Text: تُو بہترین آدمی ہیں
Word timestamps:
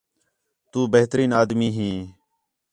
تُو 0.69 0.79
بہترین 0.93 1.31
آدمی 1.41 1.69
ہیں 1.77 1.97